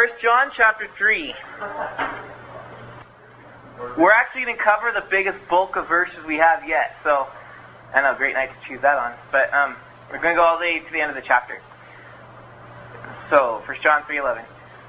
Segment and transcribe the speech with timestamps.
[0.00, 1.34] First John chapter 3.
[3.98, 6.96] We're actually going to cover the biggest bulk of verses we have yet.
[7.04, 7.28] So,
[7.92, 9.12] I know, great night to choose that on.
[9.30, 9.76] But um,
[10.10, 11.60] we're going to go all the way to the end of the chapter.
[13.28, 14.42] So, First John 3.11.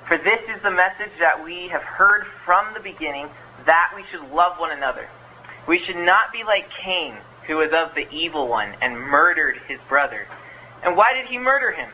[0.07, 3.27] For this is the message that we have heard from the beginning,
[3.65, 5.09] that we should love one another.
[5.67, 7.17] We should not be like Cain,
[7.47, 10.25] who was of the evil one and murdered his brother.
[10.83, 11.89] And why did he murder him?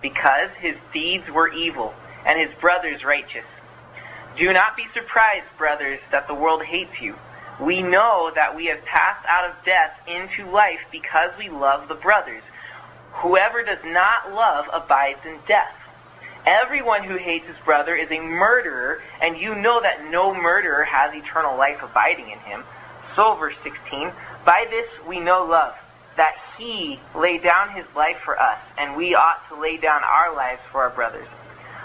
[0.00, 1.92] Because his deeds were evil
[2.24, 3.44] and his brothers righteous.
[4.36, 7.16] Do not be surprised, brothers, that the world hates you.
[7.60, 11.94] We know that we have passed out of death into life because we love the
[11.94, 12.42] brothers.
[13.12, 15.74] Whoever does not love abides in death.
[16.46, 21.14] Everyone who hates his brother is a murderer, and you know that no murderer has
[21.14, 22.64] eternal life abiding in him.
[23.14, 24.12] So, verse 16,
[24.44, 25.74] by this we know love,
[26.16, 30.34] that he laid down his life for us, and we ought to lay down our
[30.34, 31.28] lives for our brothers.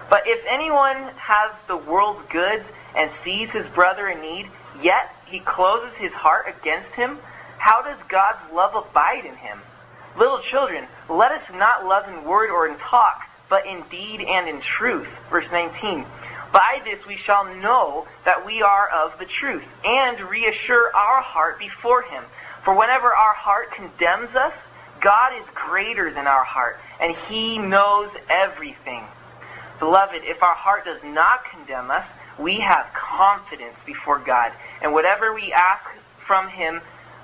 [0.09, 4.47] But if anyone has the world's goods and sees his brother in need,
[4.81, 7.19] yet he closes his heart against him,
[7.57, 9.59] how does God's love abide in him?
[10.17, 14.49] Little children, let us not love in word or in talk, but in deed and
[14.49, 15.07] in truth.
[15.29, 16.05] Verse 19.
[16.51, 21.59] By this we shall know that we are of the truth, and reassure our heart
[21.59, 22.23] before him.
[22.63, 24.53] For whenever our heart condemns us,
[24.99, 29.03] God is greater than our heart, and he knows everything.
[29.79, 32.05] Beloved, if our heart does not condemn us,
[32.37, 34.53] we have confidence before God.
[34.81, 35.83] And whatever we ask
[36.19, 36.81] from him,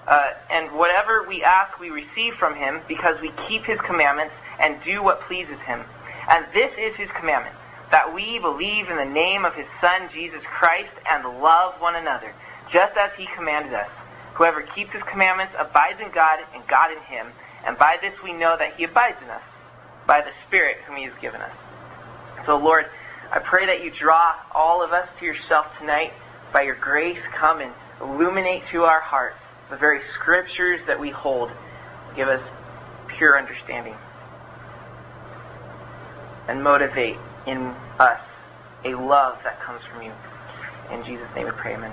[0.08, 4.82] uh, and whatever we ask, we receive from him because we keep his commandments and
[4.84, 5.84] do what pleases him.
[6.30, 7.56] And this is his commandment,
[7.92, 12.34] that we believe in the name of his Son, Jesus Christ, and love one another,
[12.72, 13.90] just as he commanded us.
[14.36, 17.28] Whoever keeps his commandments abides in God, and God in him.
[17.66, 19.44] And by this we know that he abides in us,
[20.06, 21.54] by the Spirit whom he has given us.
[22.46, 22.86] So, Lord,
[23.32, 26.14] I pray that you draw all of us to yourself tonight.
[26.54, 29.38] By your grace, come and illuminate to our hearts
[29.70, 31.52] the very scriptures that we hold.
[32.16, 32.42] Give us
[33.08, 33.96] pure understanding.
[36.48, 38.22] And motivate in us
[38.84, 40.12] a love that comes from you.
[40.92, 41.92] In Jesus' name we pray, amen.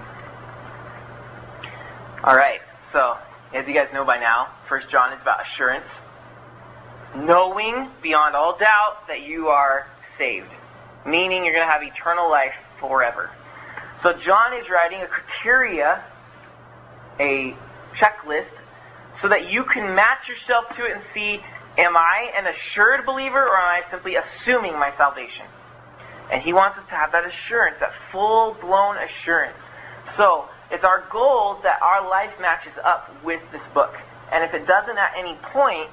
[2.22, 2.60] All right,
[2.92, 3.16] so
[3.54, 5.86] as you guys know by now, First John is about assurance.
[7.16, 9.86] Knowing beyond all doubt that you are
[10.22, 10.50] saved,
[11.04, 13.30] meaning you're going to have eternal life forever.
[14.04, 16.04] So John is writing a criteria,
[17.18, 17.56] a
[17.94, 18.46] checklist,
[19.20, 21.40] so that you can match yourself to it and see,
[21.76, 25.46] am I an assured believer or am I simply assuming my salvation?
[26.30, 29.58] And he wants us to have that assurance, that full-blown assurance.
[30.16, 33.98] So it's our goal that our life matches up with this book.
[34.30, 35.90] And if it doesn't at any point,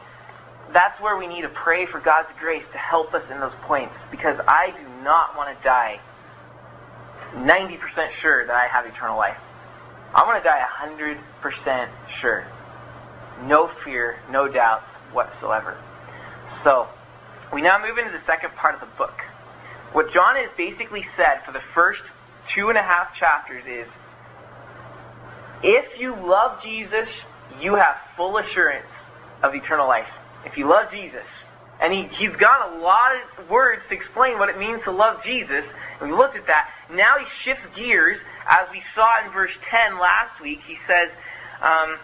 [0.74, 3.94] that's where we need to pray for God's grace to help us in those points
[4.12, 6.00] because I do not want to die
[7.34, 9.38] 90% sure that I have eternal life.
[10.14, 12.46] I want to die 100% sure.
[13.44, 14.82] No fear, no doubt
[15.14, 15.78] whatsoever.
[16.64, 16.88] So,
[17.54, 19.22] we now move into the second part of the book.
[19.94, 22.02] What John has basically said for the first
[22.54, 23.88] two and a half chapters is,
[25.64, 27.10] if you love Jesus,
[27.60, 28.86] you have full assurance
[29.42, 30.08] of eternal life
[30.46, 31.26] if you love Jesus,
[31.82, 35.24] and he, he's got a lot of words to explain what it means to love
[35.24, 35.64] Jesus,
[36.00, 36.70] and we looked at that.
[36.92, 38.18] Now he shifts gears,
[38.50, 40.60] as we saw in verse 10 last week.
[40.66, 41.10] He says,
[41.62, 41.98] um,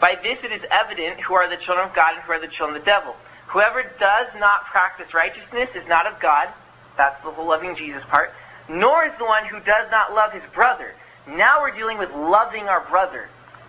[0.00, 2.48] By this it is evident who are the children of God and who are the
[2.48, 3.16] children of the devil.
[3.48, 6.48] Whoever does not practice righteousness is not of God.
[6.96, 8.32] That's the whole loving Jesus part.
[8.68, 10.94] Nor is the one who does not love his brother.
[11.26, 13.28] Now we're dealing with loving our brother.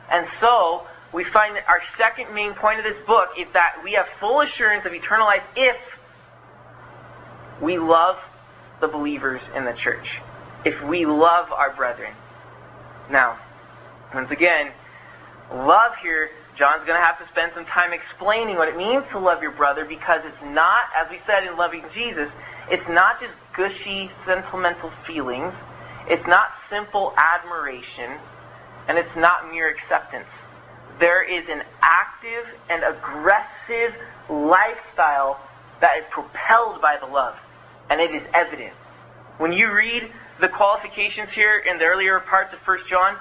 [0.10, 3.94] And so, we find that our second main point of this book is that we
[3.94, 5.78] have full assurance of eternal life if
[7.62, 8.18] we love
[8.82, 10.20] the believers in the church.
[10.66, 12.14] If we love our brethren.
[13.12, 13.38] Now,
[14.14, 14.72] once again,
[15.52, 19.20] love here, John's going to have to spend some time explaining what it means to
[19.20, 22.30] love your brother because it's not, as we said in loving Jesus,
[22.72, 25.54] it's not just gushy, sentimental feelings.
[26.08, 28.18] It's not simple admiration.
[28.88, 30.28] And it's not mere acceptance
[31.00, 33.96] there is an active and aggressive
[34.30, 35.40] lifestyle
[35.82, 37.36] that is propelled by the love.
[37.90, 38.74] And it is evident.
[39.38, 43.18] When you read the qualifications here in the earlier parts of 1 John,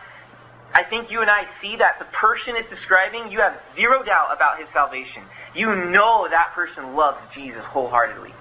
[0.74, 4.28] I think you and I see that the person is describing, you have zero doubt
[4.32, 5.22] about his salvation.
[5.54, 8.32] You know that person loves Jesus wholeheartedly.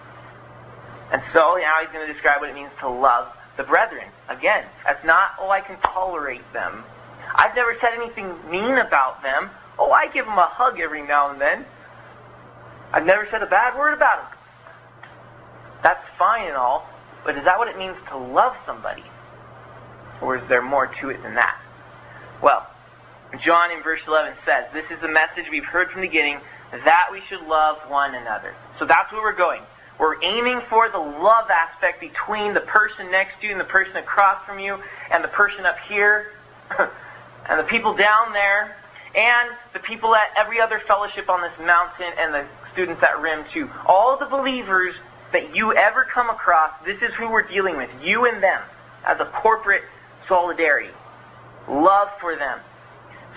[1.11, 3.27] And so now he's going to describe what it means to love
[3.57, 4.07] the brethren.
[4.29, 6.85] Again, that's not, oh, I can tolerate them.
[7.35, 9.49] I've never said anything mean about them.
[9.79, 11.65] Oh, I give them a hug every now and then.
[12.93, 14.39] I've never said a bad word about them.
[15.83, 16.87] That's fine and all,
[17.25, 19.03] But is that what it means to love somebody?
[20.21, 21.59] Or is there more to it than that?
[22.41, 22.67] Well,
[23.39, 26.39] John in verse 11 says, This is the message we've heard from the beginning,
[26.71, 28.53] that we should love one another.
[28.77, 29.61] So that's where we're going.
[29.97, 33.97] We're aiming for the love aspect between the person next to you and the person
[33.97, 34.79] across from you
[35.11, 36.31] and the person up here
[37.49, 38.75] and the people down there
[39.15, 43.45] and the people at every other fellowship on this mountain and the students at RIM
[43.53, 43.69] too.
[43.85, 44.95] All the believers
[45.33, 48.61] that you ever come across, this is who we're dealing with, you and them,
[49.05, 49.83] as a corporate
[50.27, 50.89] solidarity.
[51.67, 52.59] Love for them.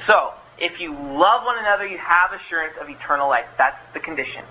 [0.06, 3.46] So, if you love one another, you have assurance of eternal life.
[3.58, 4.44] That's the condition.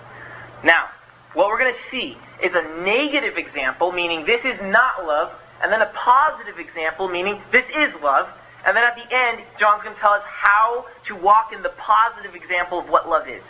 [0.62, 0.88] Now,
[1.34, 5.72] what we're going to see is a negative example, meaning this is not love, and
[5.72, 8.28] then a positive example, meaning this is love,
[8.66, 11.68] and then at the end, John's going to tell us how to walk in the
[11.70, 13.42] positive example of what love is.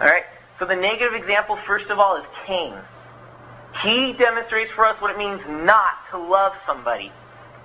[0.00, 0.24] Alright?
[0.58, 2.74] So the negative example, first of all, is Cain.
[3.82, 7.12] He demonstrates for us what it means not to love somebody.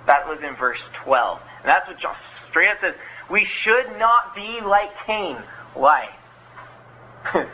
[0.06, 1.40] That was in verse 12.
[1.60, 2.16] And that's what John
[2.50, 2.94] straight up says.
[3.30, 5.38] We should not be like Cain.
[5.74, 6.08] Why?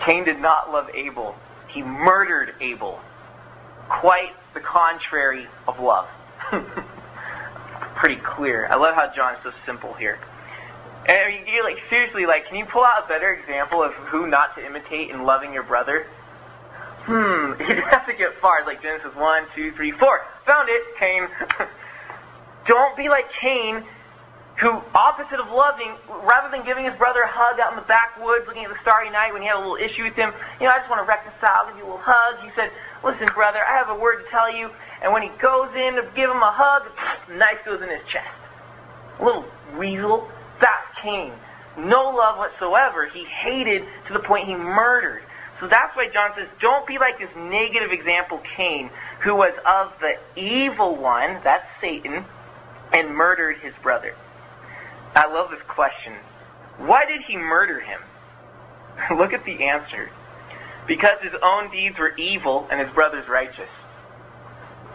[0.00, 1.34] Cain did not love Abel.
[1.68, 3.00] He murdered Abel.
[3.88, 6.08] Quite the contrary of love.
[8.00, 8.66] Pretty clear.
[8.70, 10.18] I love how John's so simple here.
[11.06, 14.56] And you're like seriously, like, can you pull out a better example of who not
[14.56, 16.06] to imitate in loving your brother?
[17.02, 18.60] Hmm, you have to get far.
[18.60, 20.26] It's like Genesis 1, 2, 3, 4.
[20.46, 21.28] Found it, Cain.
[22.66, 23.84] Don't be like Cain,
[24.56, 25.92] who, opposite of loving,
[26.22, 29.10] rather than giving his brother a hug out in the backwoods, looking at the starry
[29.10, 31.06] night when he had a little issue with him, you know, I just want to
[31.06, 32.40] reconcile, give you a little hug.
[32.42, 32.72] He said,
[33.04, 34.70] listen, brother, I have a word to tell you.
[35.02, 36.90] And when he goes in to give him a hug,
[37.30, 38.28] knife goes in his chest.
[39.20, 39.46] Little
[39.78, 40.30] weasel.
[40.60, 41.32] That's Cain.
[41.76, 43.06] No love whatsoever.
[43.06, 45.22] He hated to the point he murdered.
[45.58, 49.92] So that's why John says, don't be like this negative example Cain, who was of
[50.00, 52.24] the evil one, that's Satan,
[52.92, 54.14] and murdered his brother.
[55.14, 56.14] I love this question.
[56.78, 58.00] Why did he murder him?
[59.18, 60.10] Look at the answer.
[60.86, 63.68] Because his own deeds were evil and his brother's righteous.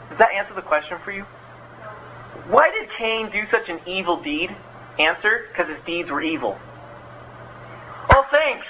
[0.10, 1.24] Does that answer the question for you?
[2.48, 4.56] Why did Cain do such an evil deed?
[5.00, 6.58] Answer, because his deeds were evil.
[8.12, 8.66] Oh, thanks.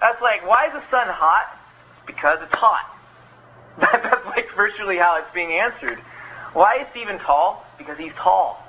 [0.00, 1.58] That's like, why is the sun hot?
[2.06, 2.94] Because it's hot.
[3.78, 5.98] That's like virtually how it's being answered.
[6.52, 7.66] Why is Stephen tall?
[7.78, 8.62] Because he's tall.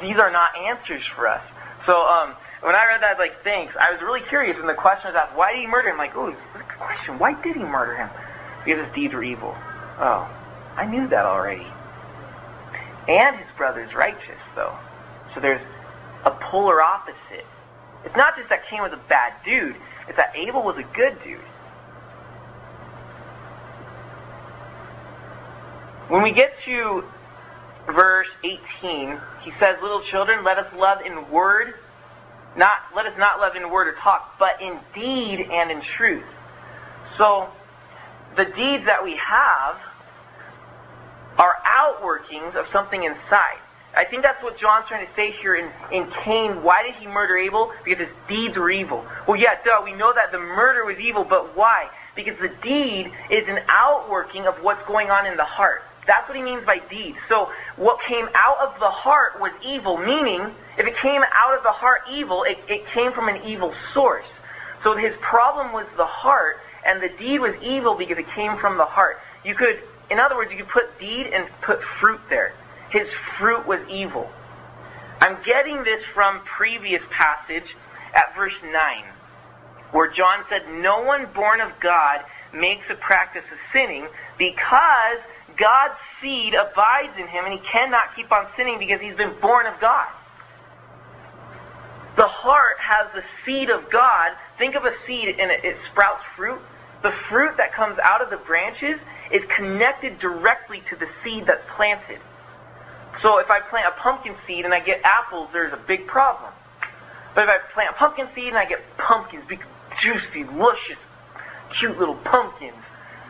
[0.00, 1.42] These are not answers for us.
[1.84, 3.74] So um, when I read that, I was like, thanks.
[3.78, 5.94] I was really curious, and the question was asked, why did he murder him?
[5.94, 7.18] I'm like, oh, good question.
[7.18, 8.10] Why did he murder him?
[8.64, 9.54] Because his deeds were evil.
[9.98, 10.30] Oh,
[10.78, 11.66] I knew that already.
[13.08, 14.76] And his brother's righteous, though.
[15.34, 15.60] So there's
[16.24, 17.44] a polar opposite.
[18.04, 19.74] It's not just that Cain was a bad dude.
[20.06, 21.40] It's that Abel was a good dude.
[26.06, 27.04] When we get to
[27.88, 31.74] verse 18, he says, Little children, let us love in word,
[32.56, 36.24] not let us not love in word or talk, but in deed and in truth.
[37.16, 37.50] So
[38.36, 39.80] the deeds that we have
[41.38, 43.58] are outworkings of something inside.
[43.96, 46.62] I think that's what John's trying to say here in, in Cain.
[46.62, 47.72] Why did he murder Abel?
[47.84, 49.04] Because his deeds were evil.
[49.26, 51.88] Well, yeah, duh, we know that the murder was evil, but why?
[52.14, 55.82] Because the deed is an outworking of what's going on in the heart.
[56.06, 57.16] That's what he means by deed.
[57.28, 61.62] So what came out of the heart was evil, meaning if it came out of
[61.64, 64.26] the heart evil, it, it came from an evil source.
[64.82, 68.78] So his problem was the heart, and the deed was evil because it came from
[68.78, 69.20] the heart.
[69.44, 69.80] You could,
[70.10, 72.54] in other words, you put deed and put fruit there.
[72.90, 74.30] His fruit was evil.
[75.20, 77.76] I'm getting this from previous passage
[78.14, 78.72] at verse 9,
[79.92, 85.18] where John said, No one born of God makes a practice of sinning because
[85.56, 89.66] God's seed abides in him and he cannot keep on sinning because he's been born
[89.66, 90.08] of God.
[92.16, 94.36] The heart has the seed of God.
[94.56, 96.60] Think of a seed and it, it sprouts fruit.
[97.02, 98.98] The fruit that comes out of the branches
[99.30, 102.20] is connected directly to the seed that's planted.
[103.22, 106.52] So if I plant a pumpkin seed and I get apples, there's a big problem.
[107.34, 109.64] But if I plant a pumpkin seed and I get pumpkins, big,
[110.00, 110.96] juicy, luscious,
[111.78, 112.74] cute little pumpkins,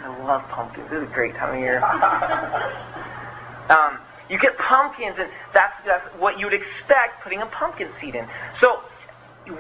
[0.02, 0.88] I love pumpkins.
[0.90, 1.82] This is a great time of year.
[3.70, 3.98] um,
[4.30, 8.26] you get pumpkins, and that's, that's what you would expect putting a pumpkin seed in.
[8.60, 8.82] So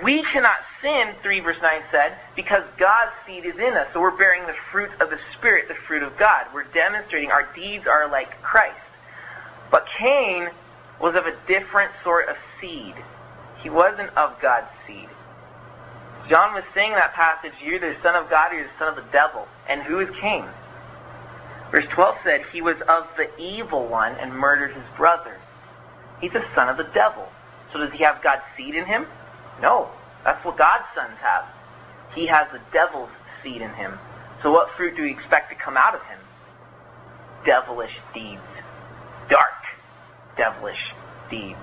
[0.02, 3.88] we cannot sin, 3 verse 9 said, because God's seed is in us.
[3.92, 6.46] So we're bearing the fruit of the Spirit, the fruit of God.
[6.52, 8.78] We're demonstrating our deeds are like Christ.
[9.70, 10.48] But Cain
[11.00, 12.94] was of a different sort of seed.
[13.58, 15.08] He wasn't of God's seed.
[16.28, 18.96] John was saying that passage, you're the son of God or you're the son of
[18.96, 19.48] the devil.
[19.68, 20.44] And who is Cain?
[21.70, 25.36] Verse 12 said, He was of the evil one and murdered his brother.
[26.20, 27.28] He's a son of the devil.
[27.72, 29.06] So does he have God's seed in him?
[29.60, 29.90] No.
[30.24, 31.46] That's what God's sons have.
[32.14, 33.10] He has the devil's
[33.42, 33.98] seed in him.
[34.42, 36.18] So what fruit do we expect to come out of him?
[37.44, 38.42] Devilish deeds.
[39.28, 39.64] Dark,
[40.36, 40.92] devilish
[41.30, 41.58] deeds.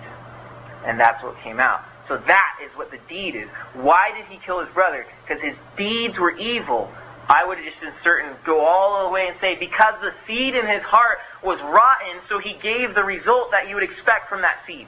[0.86, 1.84] And that's what came out.
[2.08, 3.48] So that is what the deed is.
[3.74, 5.06] Why did he kill his brother?
[5.26, 6.92] Because his deeds were evil.
[7.28, 10.54] I would have just been certain, go all the way and say because the seed
[10.54, 14.42] in his heart was rotten, so he gave the result that you would expect from
[14.42, 14.88] that seed.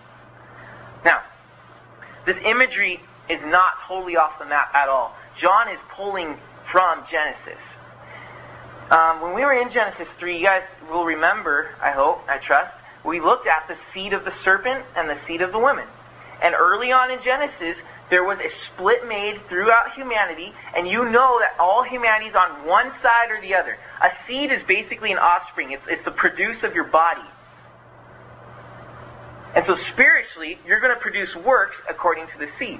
[1.04, 1.24] Now,
[2.28, 5.16] this imagery is not totally off the map at all.
[5.40, 6.38] John is pulling
[6.70, 7.58] from Genesis.
[8.92, 12.74] Um, when we were in Genesis 3, you guys will remember, I hope, I trust,
[13.04, 15.88] we looked at the seed of the serpent and the seed of the woman.
[16.42, 17.78] And early on in Genesis,
[18.10, 22.66] there was a split made throughout humanity, and you know that all humanity is on
[22.66, 23.78] one side or the other.
[24.02, 25.72] A seed is basically an offspring.
[25.72, 27.24] It's, it's the produce of your body.
[29.58, 32.80] And so spiritually, you're going to produce works according to the seed.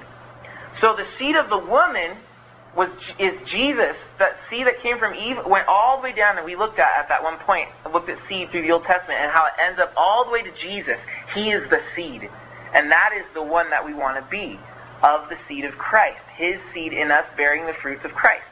[0.80, 2.16] So the seed of the woman
[2.76, 3.96] was is Jesus.
[4.20, 6.88] That seed that came from Eve went all the way down, and we looked at
[6.96, 7.68] at that one point.
[7.92, 10.40] looked at seed through the Old Testament and how it ends up all the way
[10.40, 10.98] to Jesus.
[11.34, 12.30] He is the seed,
[12.72, 14.60] and that is the one that we want to be
[15.02, 16.22] of the seed of Christ.
[16.36, 18.46] His seed in us, bearing the fruits of Christ.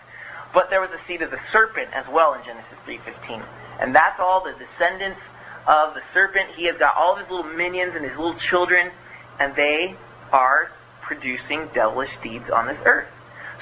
[0.53, 3.45] But there was a seed of the serpent as well in Genesis 3:15,
[3.79, 5.21] and that's all the descendants
[5.67, 6.51] of the serpent.
[6.57, 8.91] He has got all of his little minions and his little children,
[9.39, 9.97] and they
[10.33, 13.09] are producing devilish deeds on this earth.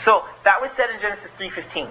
[0.05, 1.91] So that was said in Genesis 3.15.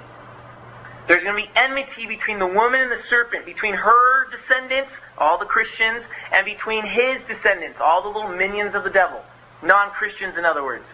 [1.07, 5.37] There's going to be enmity between the woman and the serpent, between her descendants, all
[5.37, 9.21] the Christians, and between his descendants, all the little minions of the devil.
[9.61, 10.85] Non-Christians, in other words.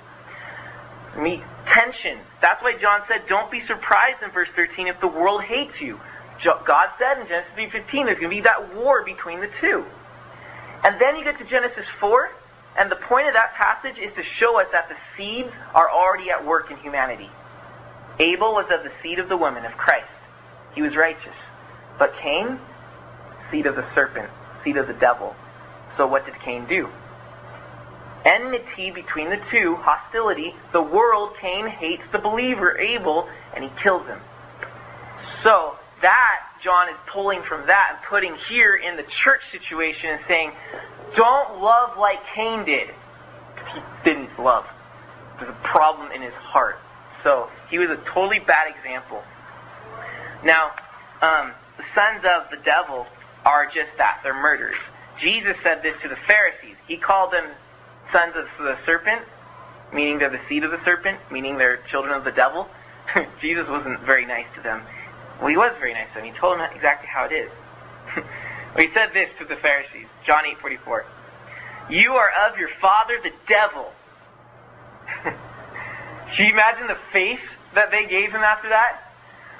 [1.17, 2.19] Meet tension.
[2.41, 5.99] That's why John said, don't be surprised in verse 13 if the world hates you.
[6.43, 9.85] God said in Genesis 3.15 there's going to be that war between the two.
[10.83, 12.31] And then you get to Genesis 4,
[12.77, 16.31] and the point of that passage is to show us that the seeds are already
[16.31, 17.29] at work in humanity.
[18.19, 20.07] Abel was of the seed of the woman, of Christ.
[20.75, 21.35] He was righteous.
[21.97, 22.59] But Cain,
[23.51, 24.29] seed of the serpent,
[24.63, 25.35] seed of the devil.
[25.97, 26.89] So what did Cain do?
[28.25, 30.55] Enmity between the two, hostility.
[30.71, 34.19] The world, Cain hates the believer, Abel, and he kills him.
[35.43, 40.21] So that, John is pulling from that and putting here in the church situation and
[40.27, 40.51] saying,
[41.15, 42.89] don't love like Cain did.
[43.73, 44.65] He didn't love.
[45.37, 46.79] There's a problem in his heart.
[47.23, 49.23] So he was a totally bad example.
[50.43, 50.71] Now,
[51.21, 53.07] um, the sons of the devil
[53.45, 54.21] are just that.
[54.23, 54.77] They're murderers.
[55.19, 56.75] Jesus said this to the Pharisees.
[56.87, 57.45] He called them
[58.11, 59.21] sons of the serpent,
[59.93, 62.69] meaning they're the seed of the serpent, meaning they're children of the devil.
[63.41, 64.83] Jesus wasn't very nice to them.
[65.39, 66.25] Well, he was very nice to them.
[66.25, 67.51] He told them exactly how it is.
[68.15, 68.25] well,
[68.77, 70.05] he said this to the Pharisees.
[70.25, 71.05] John 8:44.
[71.89, 73.91] You are of your father the devil.
[75.23, 77.39] Can you imagine the face
[77.73, 79.11] that they gave him after that?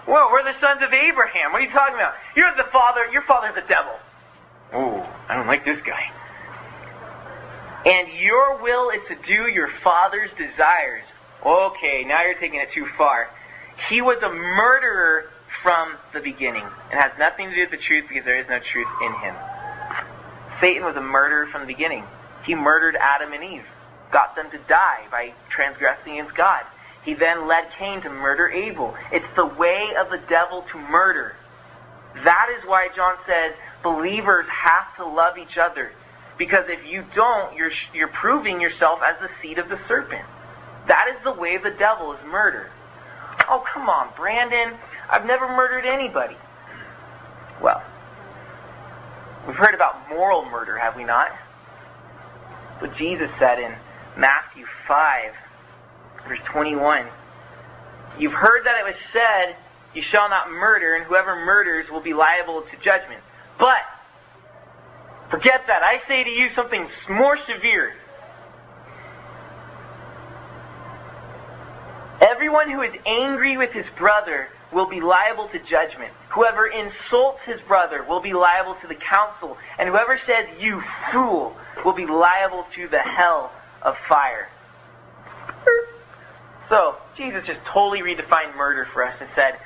[0.07, 1.51] Well, we're the sons of Abraham.
[1.51, 2.15] What are you talking about?
[2.35, 3.05] You're the father.
[3.11, 3.93] Your father's the devil.
[4.73, 6.11] Oh, I don't like this guy.
[7.85, 11.03] And your will is to do your father's desires.
[11.43, 13.29] Okay, now you're taking it too far.
[13.89, 18.05] He was a murderer from the beginning and has nothing to do with the truth
[18.07, 19.35] because there is no truth in him.
[20.59, 22.03] Satan was a murderer from the beginning.
[22.43, 23.65] He murdered Adam and Eve,
[24.11, 26.63] got them to die by transgressing against God.
[27.03, 28.95] He then led Cain to murder Abel.
[29.11, 31.35] It's the way of the devil to murder.
[32.23, 35.93] That is why John says believers have to love each other.
[36.37, 40.25] Because if you don't, you're, you're proving yourself as the seed of the serpent.
[40.87, 42.69] That is the way the devil is murder.
[43.49, 44.77] Oh, come on, Brandon.
[45.09, 46.37] I've never murdered anybody.
[47.61, 47.83] Well,
[49.49, 51.31] We've heard about moral murder, have we not?
[52.77, 53.75] What Jesus said in
[54.15, 55.33] Matthew 5,
[56.27, 57.03] verse 21.
[58.19, 59.55] You've heard that it was said,
[59.95, 63.21] you shall not murder, and whoever murders will be liable to judgment.
[63.57, 63.81] But,
[65.31, 65.81] forget that.
[65.81, 67.95] I say to you something more severe.
[72.21, 76.13] Everyone who is angry with his brother will be liable to judgment.
[76.29, 81.55] Whoever insults his brother will be liable to the council, and whoever says, you fool,
[81.83, 84.49] will be liable to the hell of fire.
[86.69, 89.57] So, Jesus just totally redefined murder for us and said,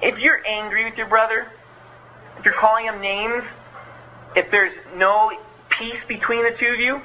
[0.00, 1.48] if you're angry with your brother,
[2.38, 3.42] if you're calling him names,
[4.36, 5.32] if there's no
[5.68, 7.02] peace between the two of you,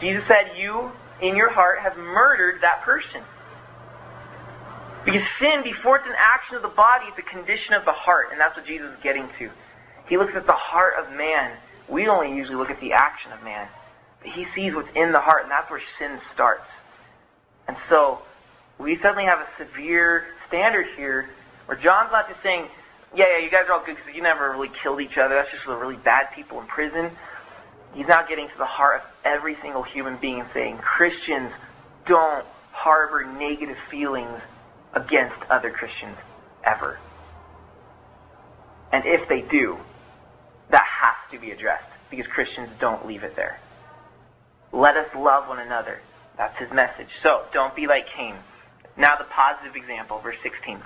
[0.00, 3.22] Jesus said you, in your heart, have murdered that person.
[5.04, 8.28] Because sin, before it's an action of the body, it's a condition of the heart,
[8.32, 9.50] and that's what Jesus is getting to.
[10.06, 11.56] He looks at the heart of man.
[11.88, 13.68] We only usually look at the action of man.
[14.20, 16.64] But he sees what's in the heart, and that's where sin starts.
[17.68, 18.20] And so,
[18.78, 21.28] we suddenly have a severe standard here,
[21.66, 22.68] where John's not just saying,
[23.14, 25.34] yeah, yeah, you guys are all good because you never really killed each other.
[25.34, 27.10] That's just the really bad people in prison.
[27.92, 31.52] He's now getting to the heart of every single human being saying, Christians
[32.06, 34.40] don't harbor negative feelings
[34.94, 36.16] against other Christians
[36.64, 36.98] ever.
[38.92, 39.78] And if they do,
[40.70, 43.58] that has to be addressed because Christians don't leave it there.
[44.72, 46.00] Let us love one another.
[46.36, 47.08] That's his message.
[47.22, 48.34] So, don't be like Cain.
[48.96, 50.80] Now the positive example, verse 16.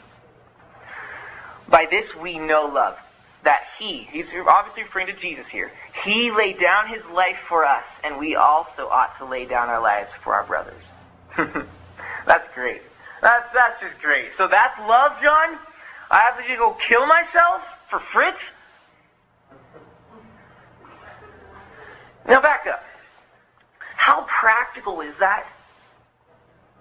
[1.68, 2.96] By this we know love,
[3.44, 5.70] that he, he's obviously referring to Jesus here,
[6.04, 9.80] he laid down his life for us, and we also ought to lay down our
[9.80, 10.82] lives for our brothers.
[12.26, 12.82] that's great.
[13.20, 14.30] That's, that's just great.
[14.36, 15.58] So that's love, John?
[16.10, 18.38] I have to go kill myself for Fritz?
[22.26, 22.84] Now back up.
[23.96, 25.46] How practical is that?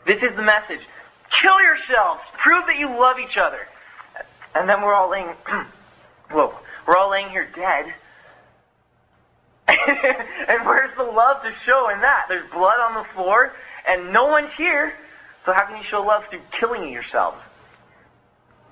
[0.06, 0.82] This is the message.
[1.30, 2.22] Kill yourselves.
[2.38, 3.68] Prove that you love each other.
[4.56, 5.28] And then we're all laying,
[6.32, 6.54] whoa,
[6.86, 7.94] we're all laying here dead.
[9.68, 12.28] and where's the love to show in that?
[12.30, 13.54] There's blood on the floor,
[13.88, 14.94] and no one's here.
[15.48, 17.38] So how can you show love through killing yourselves?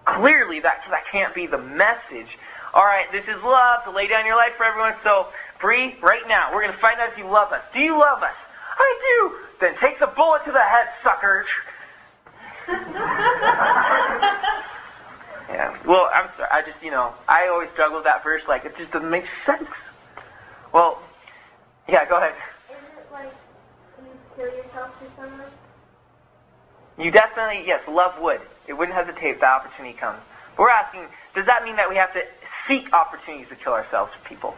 [0.03, 2.37] Clearly, that, that can't be the message.
[2.73, 4.93] All right, this is love, to lay down your life for everyone.
[5.01, 5.29] So,
[5.61, 7.61] Bree, right now, we're going to find out if you love us.
[7.73, 8.35] Do you love us?
[8.77, 9.37] I do.
[9.61, 11.45] Then take the bullet to the head, sucker.
[15.47, 15.77] yeah.
[15.85, 16.49] Well, I'm sorry.
[16.51, 18.41] I just, you know, I always struggle with that verse.
[18.49, 19.69] Like, it just doesn't make sense.
[20.73, 21.01] Well,
[21.87, 22.35] yeah, go ahead.
[22.69, 23.31] Is it like
[24.03, 25.54] you kill yourself for someone?
[26.97, 28.41] You definitely, yes, love would.
[28.67, 30.19] It wouldn't hesitate if the opportunity comes.
[30.55, 32.25] But we're asking, does that mean that we have to
[32.67, 34.55] seek opportunities to kill ourselves people?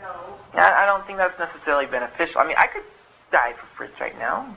[0.00, 0.08] No.
[0.54, 2.40] I, I don't think that's necessarily beneficial.
[2.40, 2.82] I mean, I could
[3.30, 4.54] die for Fritz right now.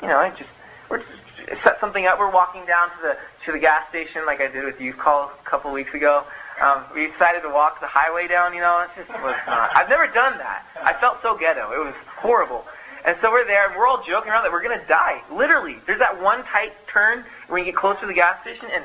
[0.00, 0.50] You know, I just
[0.88, 2.18] we're just set something up.
[2.18, 5.24] We're walking down to the to the gas station like I did with youth call
[5.30, 6.24] a couple weeks ago.
[6.60, 8.54] Um, we decided to walk the highway down.
[8.54, 9.74] You know, it just was not.
[9.74, 10.64] I've never done that.
[10.82, 11.72] I felt so ghetto.
[11.72, 12.64] It was horrible.
[13.06, 15.22] And so we're there, and we're all joking around that we're going to die.
[15.30, 15.78] Literally.
[15.86, 18.84] There's that one tight turn when you get close to the gas station, and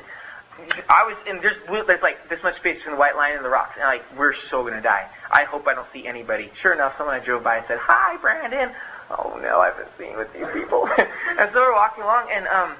[0.88, 1.56] I was, and there's,
[1.86, 4.34] there's like this much space between the white line and the rocks, and like, we're
[4.48, 5.08] so going to die.
[5.32, 6.52] I hope I don't see anybody.
[6.54, 8.70] Sure enough, someone I drove by and said, hi, Brandon.
[9.10, 10.88] Oh, no, I've been seeing with these people.
[10.98, 12.76] and so we're walking along, and, um,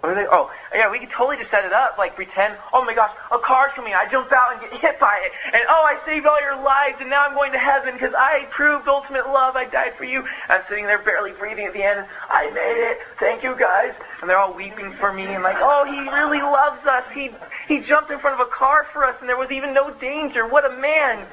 [0.00, 0.26] what are they?
[0.30, 3.38] Oh, yeah, we could totally just set it up, like pretend, oh my gosh, a
[3.38, 6.40] car's coming, I jumped out and get hit by it, and oh, I saved all
[6.40, 9.94] your lives, and now I'm going to heaven because I proved ultimate love, I died
[9.96, 10.24] for you.
[10.48, 13.94] I'm sitting there barely breathing at the end, I made it, thank you guys.
[14.20, 17.30] And they're all weeping for me, and like, oh, he really loves us, he,
[17.66, 20.46] he jumped in front of a car for us, and there was even no danger,
[20.46, 21.26] what a man.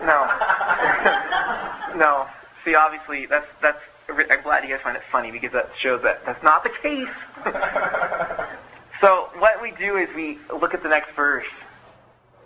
[0.00, 0.26] No.
[1.96, 2.26] no.
[2.64, 6.24] See, obviously, that's, that's I'm glad you guys find it funny because that shows that
[6.26, 7.08] that's not the case.
[9.00, 11.46] so what we do is we look at the next verse,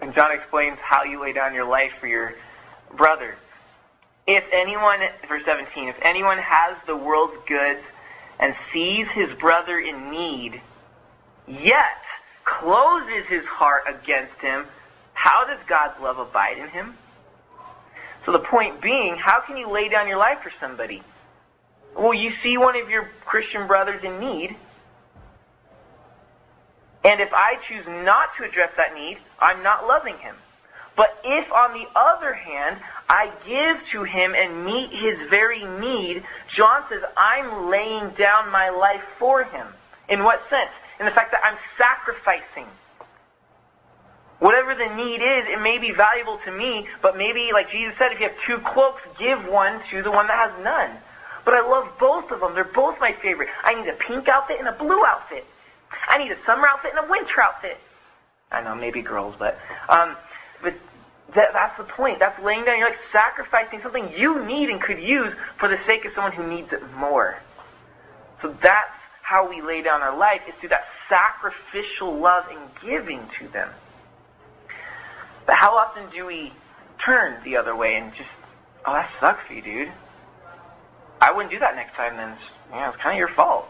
[0.01, 2.35] and John explains how you lay down your life for your
[2.95, 3.37] brother.
[4.27, 7.81] If anyone, verse 17, if anyone has the world's goods
[8.39, 10.61] and sees his brother in need,
[11.47, 12.03] yet
[12.45, 14.67] closes his heart against him,
[15.15, 16.97] how does God's love abide in him?
[18.25, 21.03] So the point being, how can you lay down your life for somebody?
[21.99, 24.57] Well, you see one of your Christian brothers in need,
[27.05, 30.37] and if I choose not to address that need, I'm not loving him.
[30.95, 36.23] But if, on the other hand, I give to him and meet his very need,
[36.55, 39.67] John says, I'm laying down my life for him.
[40.09, 40.71] In what sense?
[41.01, 42.67] In the fact that I'm sacrificing.
[44.39, 48.13] Whatever the need is, it may be valuable to me, but maybe, like Jesus said,
[48.13, 50.97] if you have two cloaks, give one to the one that has none.
[51.49, 52.55] But I love both of them.
[52.55, 53.49] They're both my favorite.
[53.65, 55.47] I need a pink outfit and a blue outfit.
[56.07, 57.79] I need a summer outfit and a winter outfit.
[58.53, 59.59] I know, maybe girls, but
[59.89, 60.15] um,
[60.63, 60.75] but
[61.35, 62.19] that, that's the point.
[62.19, 62.77] That's laying down.
[62.77, 66.47] You're like sacrificing something you need and could use for the sake of someone who
[66.47, 67.41] needs it more.
[68.43, 73.27] So that's how we lay down our life is through that sacrificial love and giving
[73.39, 73.71] to them.
[75.47, 76.53] But how often do we
[76.99, 78.29] turn the other way and just,
[78.85, 79.93] oh, that sucks for you, dude.
[81.21, 82.17] I wouldn't do that next time.
[82.17, 83.69] Then it's, you it's kind of your fault.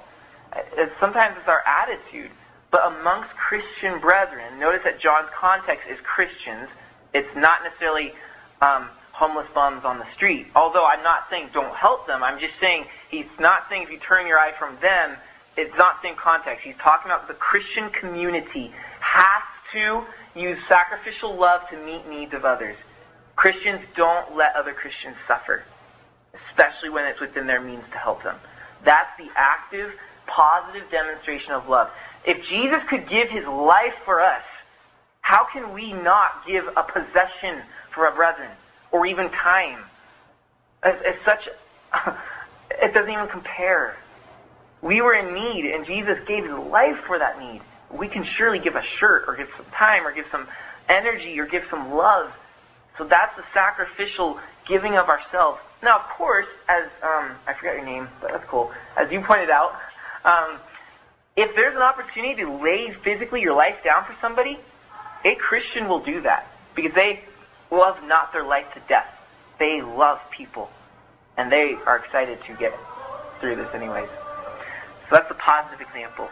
[0.76, 2.30] It's, sometimes it's our attitude.
[2.70, 6.68] But amongst Christian brethren, notice that John's context is Christians.
[7.14, 8.12] It's not necessarily
[8.61, 10.46] um, homeless bums on the street.
[10.54, 12.22] Although I'm not saying don't help them.
[12.22, 15.16] I'm just saying he's not saying if you turn your eye from them,
[15.56, 16.64] it's not same context.
[16.64, 20.04] He's talking about the Christian community has to
[20.38, 22.76] use sacrificial love to meet needs of others.
[23.34, 25.64] Christians don't let other Christians suffer,
[26.58, 28.36] especially when it's within their means to help them.
[28.84, 29.92] That's the active,
[30.26, 31.90] positive demonstration of love.
[32.26, 34.42] If Jesus could give his life for us,
[35.20, 38.50] how can we not give a possession for a brethren
[38.90, 39.84] or even time?
[40.84, 41.48] It's such,
[42.82, 43.96] it doesn't even compare.
[44.82, 47.60] We were in need, and Jesus gave his life for that need.
[47.90, 50.46] We can surely give a shirt, or give some time, or give some
[50.88, 52.32] energy, or give some love.
[52.96, 55.60] So that's the sacrificial giving of ourselves.
[55.82, 58.72] Now, of course, as um, I forgot your name, but that's cool.
[58.96, 59.78] As you pointed out,
[60.24, 60.58] um,
[61.36, 64.58] if there's an opportunity to lay physically your life down for somebody,
[65.24, 67.22] a Christian will do that because they
[67.70, 69.06] love not their life to death.
[69.58, 70.70] They love people,
[71.36, 72.78] and they are excited to get
[73.40, 74.08] through this anyways.
[75.08, 76.28] So that's a positive example.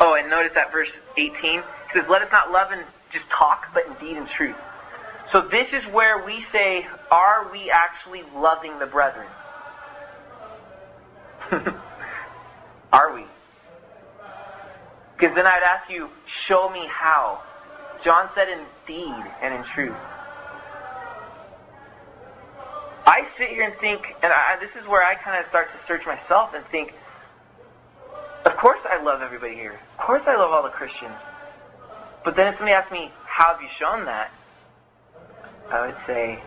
[0.00, 3.68] Oh, and notice that verse 18 it says, "Let us not love in just talk,
[3.72, 4.56] but in deed and truth."
[5.32, 9.26] So this is where we say, are we actually loving the brethren?
[12.92, 13.24] are we?
[15.16, 16.10] Because then I'd ask you,
[16.46, 17.40] show me how.
[18.02, 19.96] John said in deed and in truth.
[23.06, 25.78] I sit here and think, and I, this is where I kind of start to
[25.86, 26.94] search myself and think,
[28.44, 29.78] of course I love everybody here.
[29.98, 31.14] Of course I love all the Christians.
[32.24, 34.30] But then if somebody asks me, how have you shown that?
[35.70, 36.42] I would say,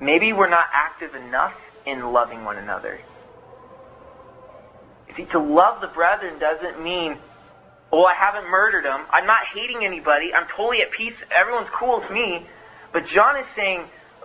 [0.00, 1.54] maybe we're not active enough
[1.86, 3.00] in loving one another.
[5.16, 7.18] See, to love the brethren doesn't mean,
[7.90, 9.04] oh, I haven't murdered them.
[9.10, 10.34] I'm not hating anybody.
[10.34, 11.14] I'm totally at peace.
[11.30, 12.46] Everyone's cool with me.
[12.92, 13.84] But John is saying,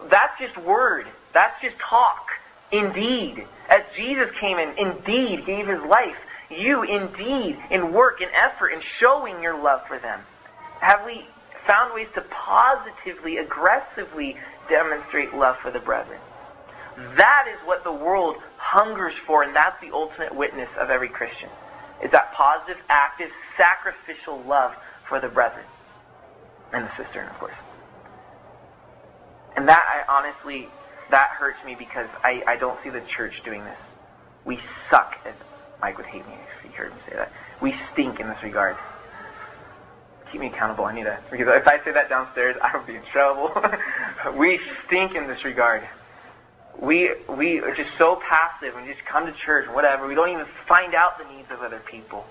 [0.10, 1.08] that's just word.
[1.34, 2.28] That's just talk.
[2.72, 3.48] Indeed.
[3.70, 6.18] As Jesus came in, indeed gave his life.
[6.50, 10.22] You, indeed, in work and effort in showing your love for them.
[10.80, 11.26] Have we
[11.66, 14.38] found ways to positively, aggressively
[14.70, 16.20] demonstrate love for the brethren?
[17.16, 21.50] That is what the world hungers for, and that's the ultimate witness of every Christian.
[22.04, 24.76] Is that positive, active, sacrificial love
[25.08, 25.66] for the brethren.
[26.72, 27.54] And the sister, of course.
[29.56, 30.70] And that, I honestly,
[31.12, 33.78] that hurts me because I, I don't see the church doing this.
[34.46, 35.36] We suck at,
[35.82, 37.32] Mike would hate me if he heard me say that.
[37.62, 38.76] We stink in this regard.
[40.34, 40.86] Keep me accountable.
[40.86, 43.52] I need to, because if I say that downstairs, I will be in trouble.
[44.36, 45.88] we stink in this regard.
[46.80, 50.08] We, we are just so passive and just come to church whatever.
[50.08, 52.26] We don't even find out the needs of other people.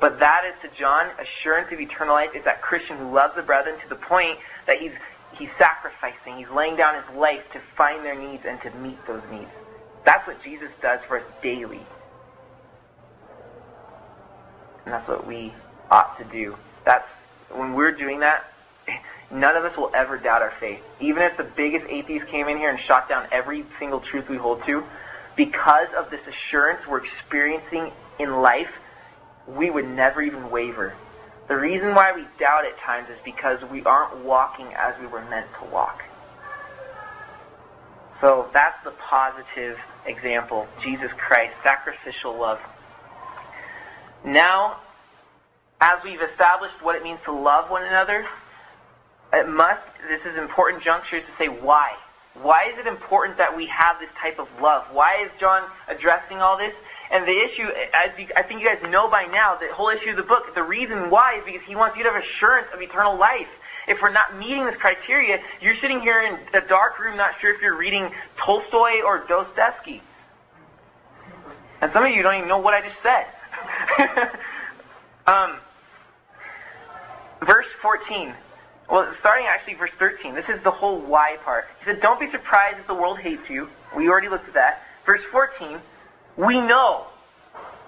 [0.00, 3.44] But that is to John, assurance of eternal life is that Christian who loves the
[3.44, 4.90] brethren to the point that he's
[5.34, 9.22] he's sacrificing, he's laying down his life to find their needs and to meet those
[9.30, 9.50] needs.
[10.04, 11.86] That's what Jesus does for us daily.
[14.84, 15.54] And that's what we
[15.92, 16.56] ought to do.
[16.84, 17.08] That's
[17.50, 18.44] when we're doing that,
[19.30, 20.80] none of us will ever doubt our faith.
[21.00, 24.36] Even if the biggest atheist came in here and shot down every single truth we
[24.36, 24.84] hold to,
[25.36, 28.70] because of this assurance we're experiencing in life,
[29.46, 30.94] we would never even waver.
[31.48, 35.22] The reason why we doubt at times is because we aren't walking as we were
[35.26, 36.04] meant to walk.
[38.20, 40.66] So that's the positive example.
[40.80, 42.60] Jesus Christ, sacrificial love.
[44.24, 44.78] Now,
[45.84, 48.24] as we've established what it means to love one another,
[49.34, 51.94] it must, this is important juncture to say why.
[52.40, 54.86] Why is it important that we have this type of love?
[54.92, 56.72] Why is John addressing all this?
[57.10, 60.10] And the issue, as you, I think you guys know by now, the whole issue
[60.10, 62.80] of the book, the reason why is because he wants you to have assurance of
[62.80, 63.48] eternal life.
[63.86, 67.54] If we're not meeting this criteria, you're sitting here in a dark room not sure
[67.54, 70.02] if you're reading Tolstoy or Dostoevsky.
[71.82, 73.26] And some of you don't even know what I just said.
[75.26, 75.58] um,
[77.44, 78.34] verse 14.
[78.90, 80.34] Well, starting actually verse 13.
[80.34, 81.66] This is the whole why part.
[81.78, 83.68] He said, don't be surprised if the world hates you.
[83.96, 84.82] We already looked at that.
[85.06, 85.78] Verse 14.
[86.36, 87.06] We know.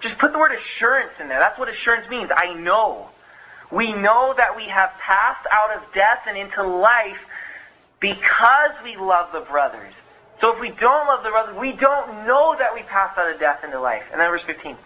[0.00, 1.38] Just put the word assurance in there.
[1.38, 2.30] That's what assurance means.
[2.34, 3.08] I know.
[3.70, 7.18] We know that we have passed out of death and into life
[8.00, 9.92] because we love the brothers.
[10.40, 13.40] So if we don't love the brothers, we don't know that we passed out of
[13.40, 14.04] death into life.
[14.12, 14.76] And then verse 15.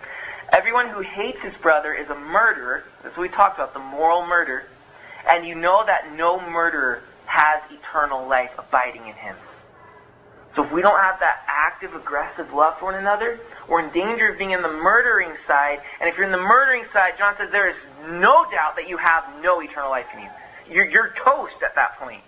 [0.52, 2.84] Everyone who hates his brother is a murderer.
[3.02, 4.66] That's what we talked about, the moral murder.
[5.30, 9.36] And you know that no murderer has eternal life abiding in him.
[10.56, 14.32] So if we don't have that active, aggressive love for one another, we're in danger
[14.32, 15.80] of being in the murdering side.
[16.00, 17.76] And if you're in the murdering side, John says there is
[18.08, 20.28] no doubt that you have no eternal life in you.
[20.68, 22.22] You're, you're toast at that point.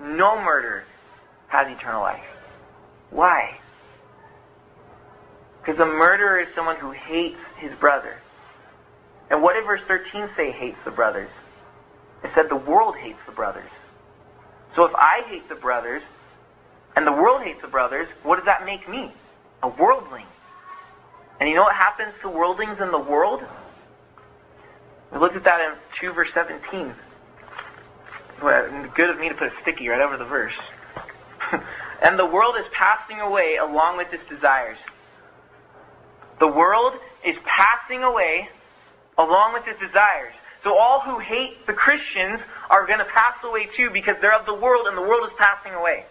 [0.00, 0.84] No murderer
[1.48, 2.26] has eternal life.
[3.10, 3.60] Why?
[5.68, 8.16] Because a murderer is someone who hates his brother.
[9.28, 11.28] And what did verse 13 say hates the brothers?
[12.24, 13.68] It said the world hates the brothers.
[14.74, 16.02] So if I hate the brothers,
[16.96, 19.12] and the world hates the brothers, what does that make me?
[19.62, 20.24] A worldling.
[21.38, 23.42] And you know what happens to worldlings in the world?
[25.12, 26.94] We looked at that in 2 verse 17.
[28.42, 30.58] Well, good of me to put a sticky right over the verse.
[32.02, 34.78] and the world is passing away along with its desires.
[36.38, 38.48] The world is passing away
[39.16, 40.34] along with its desires.
[40.64, 44.46] So all who hate the Christians are going to pass away too because they're of
[44.46, 46.04] the world and the world is passing away.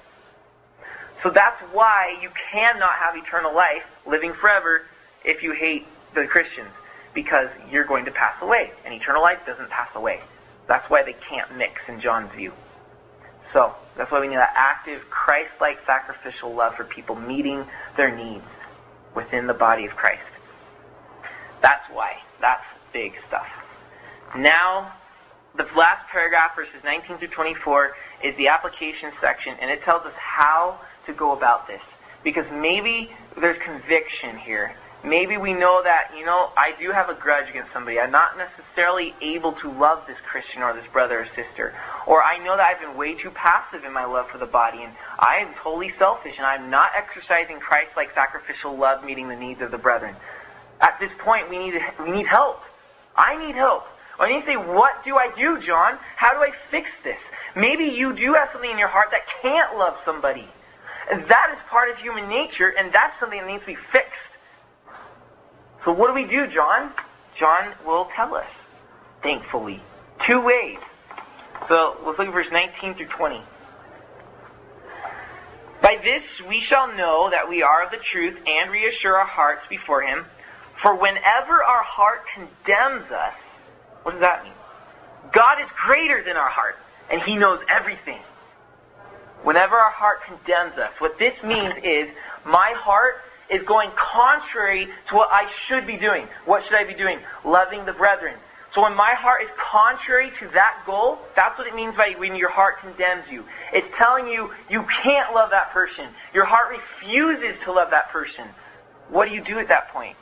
[1.24, 4.84] So that's why you cannot have eternal life, living forever,
[5.26, 6.70] if you hate the Christians.
[7.14, 8.72] Because you're going to pass away.
[8.86, 10.22] And eternal life doesn't pass away.
[10.68, 12.54] That's why they can't mix in John's view.
[13.54, 18.44] So, that's why we need that active, Christ-like sacrificial love for people meeting their needs
[19.18, 20.22] within the body of Christ.
[21.60, 22.18] That's why.
[22.40, 23.48] That's big stuff.
[24.38, 24.94] Now,
[25.56, 30.14] the last paragraph, verses 19 through 24, is the application section, and it tells us
[30.14, 31.82] how to go about this.
[32.24, 33.10] Because maybe
[33.42, 34.76] there's conviction here.
[35.08, 37.98] Maybe we know that, you know, I do have a grudge against somebody.
[37.98, 41.74] I'm not necessarily able to love this Christian or this brother or sister.
[42.06, 44.84] Or I know that I've been way too passive in my love for the body
[44.84, 49.62] and I am totally selfish and I'm not exercising Christ-like sacrificial love meeting the needs
[49.62, 50.14] of the brethren.
[50.82, 52.62] At this point, we need, we need help.
[53.16, 53.86] I need help.
[54.18, 55.98] When you say, what do I do, John?
[56.18, 57.20] How do I fix this?
[57.56, 60.48] Maybe you do have something in your heart that can't love somebody.
[61.10, 64.20] That is part of human nature, and that's something that needs to be fixed.
[65.88, 66.92] So what do we do, John?
[67.40, 68.50] John will tell us,
[69.24, 69.82] thankfully.
[70.28, 70.80] Two ways.
[71.70, 73.42] So let's look at verse 19 through 20.
[75.82, 79.62] By this we shall know that we are of the truth and reassure our hearts
[79.70, 80.26] before him.
[80.82, 83.34] For whenever our heart condemns us,
[84.04, 84.54] what does that mean?
[85.32, 86.76] God is greater than our heart,
[87.10, 88.20] and he knows everything.
[89.44, 92.10] Whenever our heart condemns us, what this means is
[92.44, 96.28] my heart is going contrary to what I should be doing.
[96.46, 97.20] What should I be doing?
[97.46, 98.36] Loving the brethren.
[98.74, 102.36] So when my heart is contrary to that goal, that's what it means by when
[102.36, 103.46] your heart condemns you.
[103.74, 106.06] It's telling you you can't love that person.
[106.34, 108.46] Your heart refuses to love that person.
[109.10, 110.18] What do you do at that point?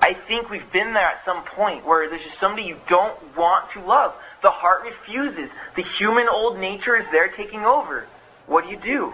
[0.00, 3.70] I think we've been there at some point where there's just somebody you don't want
[3.72, 4.14] to love.
[4.42, 5.50] The heart refuses.
[5.74, 8.06] The human old nature is there taking over.
[8.46, 9.12] What do you do?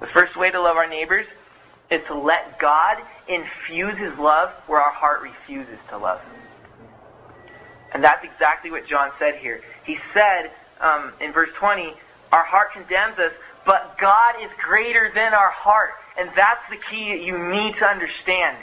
[0.00, 1.26] The first way to love our neighbors
[1.90, 6.20] is to let God infuse his love where our heart refuses to love.
[7.92, 9.62] And that's exactly what John said here.
[9.84, 11.94] He said um, in verse 20,
[12.32, 13.32] our heart condemns us,
[13.64, 15.92] but God is greater than our heart.
[16.18, 18.56] And that's the key that you need to understand.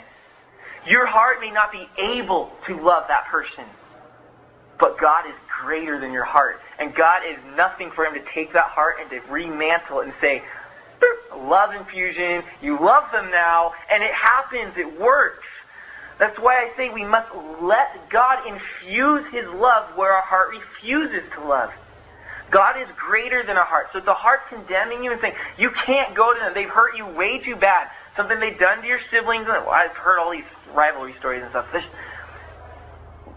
[0.86, 3.64] Your heart may not be able to love that person,
[4.78, 6.60] but God is greater than your heart.
[6.78, 10.14] And God is nothing for him to take that heart and to remantle it and
[10.20, 10.42] say,
[11.36, 15.46] love infusion, you love them now, and it happens, it works.
[16.18, 17.28] That's why I say we must
[17.60, 21.72] let God infuse his love where our heart refuses to love.
[22.50, 23.88] God is greater than our heart.
[23.92, 26.96] So if the heart's condemning you and saying, you can't go to them, they've hurt
[26.96, 30.44] you way too bad, something they've done to your siblings, well, I've heard all these
[30.72, 31.72] rivalry stories and stuff.
[31.72, 31.84] This,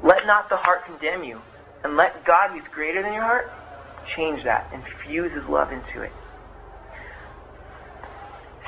[0.04, 1.42] let not the heart condemn you,
[1.84, 3.52] and let God, who's greater than your heart,
[4.06, 6.14] change that, infuse his love into it.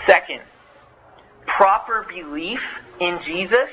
[0.05, 0.41] Second,
[1.45, 2.61] proper belief
[2.99, 3.69] in Jesus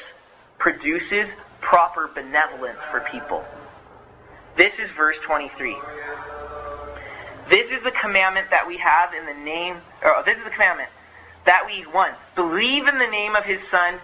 [0.58, 1.26] produces
[1.60, 3.44] proper benevolence for people.
[4.56, 5.76] This is verse 23.
[7.48, 10.50] This is the commandment that we have in the name, or oh, this is the
[10.50, 10.90] commandment
[11.44, 14.00] that we, one, believe in the name of his son,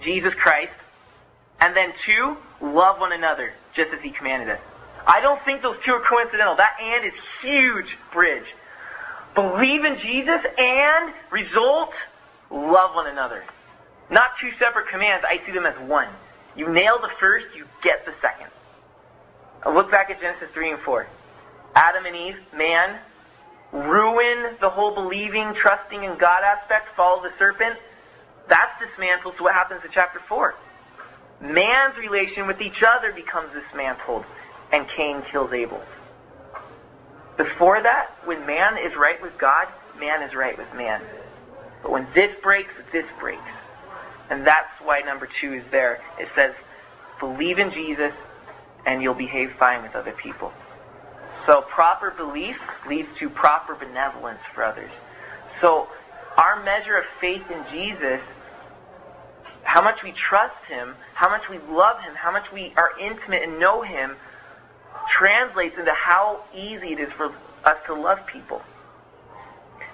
[0.00, 0.72] Jesus Christ,
[1.60, 4.60] and then two, love one another, just as he commanded us.
[5.06, 6.56] I don't think those two are coincidental.
[6.56, 8.54] That and is huge bridge.
[9.34, 11.92] Believe in Jesus and result,
[12.50, 13.44] love one another.
[14.10, 15.24] Not two separate commands.
[15.28, 16.08] I see them as one.
[16.54, 18.48] You nail the first, you get the second.
[19.62, 21.06] I'll look back at Genesis 3 and 4.
[21.74, 22.98] Adam and Eve, man,
[23.72, 27.76] ruin the whole believing, trusting in God aspect, follow the serpent.
[28.48, 30.54] That's dismantled, so what happens in chapter 4?
[31.40, 34.24] Man's relation with each other becomes dismantled,
[34.72, 35.82] and Cain kills Abel.
[37.42, 39.66] Before that, when man is right with God,
[39.98, 41.02] man is right with man.
[41.82, 43.42] But when this breaks, this breaks.
[44.30, 46.00] And that's why number two is there.
[46.20, 46.54] It says,
[47.18, 48.12] believe in Jesus
[48.86, 50.52] and you'll behave fine with other people.
[51.44, 54.90] So proper belief leads to proper benevolence for others.
[55.60, 55.88] So
[56.38, 58.20] our measure of faith in Jesus,
[59.64, 63.42] how much we trust him, how much we love him, how much we are intimate
[63.42, 64.16] and know him,
[65.08, 67.32] translates into how easy it is for
[67.64, 68.62] us to love people.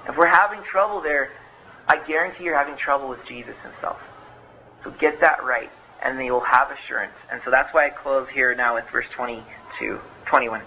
[0.09, 1.31] If we're having trouble there,
[1.87, 4.01] I guarantee you're having trouble with Jesus himself.
[4.85, 5.71] So get that right,
[6.03, 7.13] and then you'll have assurance.
[7.31, 10.63] And so that's why I close here now with verse 22, 21.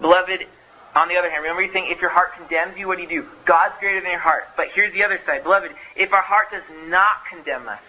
[0.00, 0.46] Beloved,
[0.94, 3.08] on the other hand, remember you think if your heart condemns you, what do you
[3.08, 3.28] do?
[3.44, 4.48] God's greater than your heart.
[4.56, 5.44] But here's the other side.
[5.44, 7.80] Beloved, if our heart does not condemn us,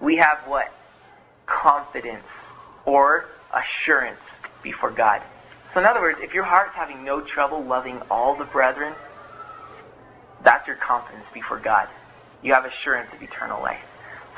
[0.00, 0.72] we have what?
[1.46, 2.24] Confidence
[2.84, 4.20] or assurance
[4.62, 5.22] before God.
[5.74, 8.94] So in other words, if your heart's having no trouble loving all the brethren,
[10.42, 11.88] that's your confidence before God.
[12.42, 13.84] You have assurance of eternal life.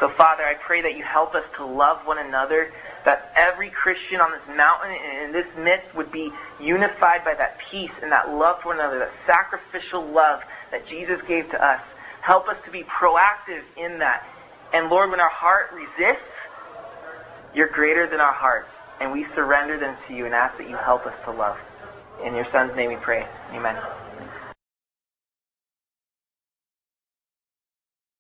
[0.01, 2.73] So Father, I pray that you help us to love one another,
[3.05, 7.59] that every Christian on this mountain and in this midst would be unified by that
[7.59, 11.81] peace and that love for one another, that sacrificial love that Jesus gave to us.
[12.21, 14.27] Help us to be proactive in that.
[14.73, 16.23] And Lord, when our heart resists,
[17.55, 18.69] you're greater than our hearts.
[19.01, 21.59] And we surrender them to you and ask that you help us to love.
[22.25, 23.27] In your Son's name we pray.
[23.53, 23.77] Amen.